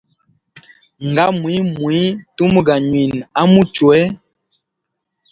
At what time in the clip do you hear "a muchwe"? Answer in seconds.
3.41-3.97